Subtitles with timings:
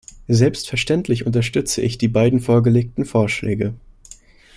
[0.29, 3.75] Selbstverständlich unterstütze ich die beiden vorgelegten Vorschläge.